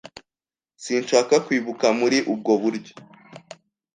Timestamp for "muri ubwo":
1.99-2.51